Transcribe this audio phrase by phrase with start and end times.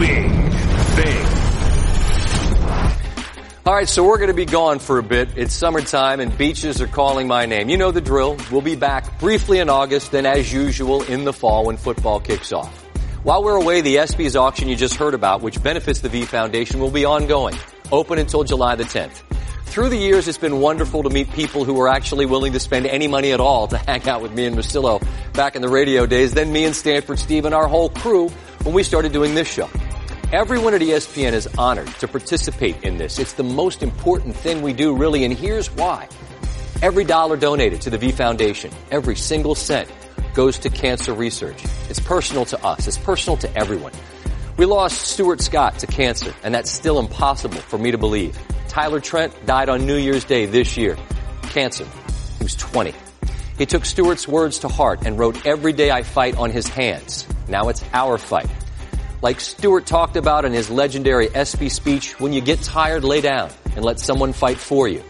[0.00, 0.30] big
[0.96, 1.26] thing.
[3.66, 5.28] All right, so we're going to be gone for a bit.
[5.36, 7.68] It's summertime and beaches are calling my name.
[7.68, 8.38] You know the drill.
[8.50, 12.52] We'll be back briefly in August, then as usual in the fall when football kicks
[12.52, 12.74] off.
[13.22, 16.80] While we're away, the ESPYs auction you just heard about, which benefits the V Foundation,
[16.80, 17.54] will be ongoing,
[17.92, 19.20] open until July the 10th.
[19.66, 22.86] Through the years, it's been wonderful to meet people who are actually willing to spend
[22.86, 26.06] any money at all to hang out with me and Russillo back in the radio
[26.06, 28.30] days, then me and Stanford Steve and our whole crew
[28.62, 29.68] when we started doing this show.
[30.32, 33.18] Everyone at ESPN is honored to participate in this.
[33.18, 36.06] It's the most important thing we do, really, and here's why.
[36.82, 39.90] Every dollar donated to the V Foundation, every single cent,
[40.32, 41.64] goes to cancer research.
[41.88, 42.86] It's personal to us.
[42.86, 43.90] It's personal to everyone.
[44.56, 48.38] We lost Stuart Scott to cancer, and that's still impossible for me to believe.
[48.68, 50.96] Tyler Trent died on New Year's Day this year.
[51.42, 51.88] Cancer.
[52.38, 52.94] He was 20.
[53.58, 57.26] He took Stuart's words to heart and wrote Every Day I Fight on his hands.
[57.48, 58.48] Now it's our fight.
[59.22, 63.50] Like Stuart talked about in his legendary ESPY speech, when you get tired, lay down
[63.76, 65.04] and let someone fight for you.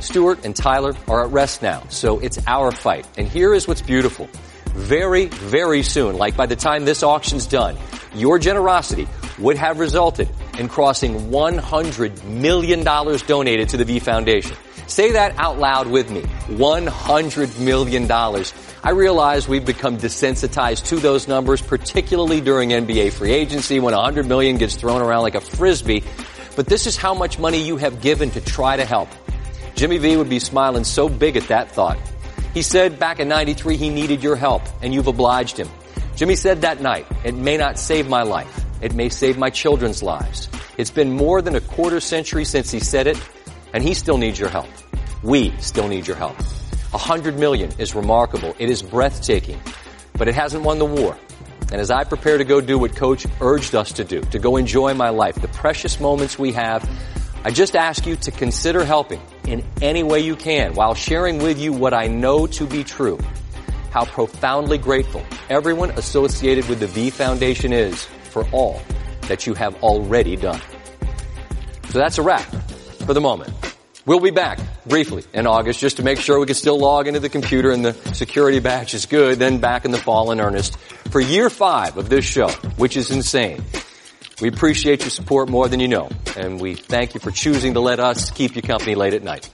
[0.00, 3.06] Stuart and Tyler are at rest now, so it's our fight.
[3.18, 4.26] And here is what's beautiful.
[4.70, 7.76] Very, very soon, like by the time this auction's done,
[8.14, 9.06] your generosity
[9.38, 14.56] would have resulted in crossing $100 million donated to the V Foundation.
[14.92, 16.20] Say that out loud with me.
[16.20, 18.12] $100 million.
[18.12, 24.26] I realize we've become desensitized to those numbers, particularly during NBA free agency when 100
[24.26, 26.04] million gets thrown around like a frisbee.
[26.56, 29.08] But this is how much money you have given to try to help.
[29.76, 31.96] Jimmy V would be smiling so big at that thought.
[32.52, 35.70] He said back in 93 he needed your help and you've obliged him.
[36.16, 38.66] Jimmy said that night, it may not save my life.
[38.82, 40.50] It may save my children's lives.
[40.76, 43.16] It's been more than a quarter century since he said it
[43.72, 44.68] and he still needs your help.
[45.22, 46.38] We still need your help.
[46.94, 48.54] A hundred million is remarkable.
[48.58, 49.60] It is breathtaking,
[50.14, 51.16] but it hasn't won the war.
[51.70, 54.56] And as I prepare to go do what coach urged us to do, to go
[54.56, 56.86] enjoy my life, the precious moments we have,
[57.44, 61.58] I just ask you to consider helping in any way you can while sharing with
[61.58, 63.18] you what I know to be true.
[63.90, 68.82] How profoundly grateful everyone associated with the V Foundation is for all
[69.22, 70.60] that you have already done.
[71.88, 72.46] So that's a wrap
[73.04, 73.52] for the moment.
[74.04, 77.20] We'll be back briefly in August just to make sure we can still log into
[77.20, 80.76] the computer and the security batch is good, then back in the fall in earnest
[81.10, 83.62] for year five of this show, which is insane.
[84.40, 87.80] We appreciate your support more than you know, and we thank you for choosing to
[87.80, 89.48] let us keep you company late at night.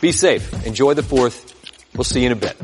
[0.00, 0.66] Be safe.
[0.66, 1.54] Enjoy the fourth.
[1.94, 2.56] We'll see you in a bit.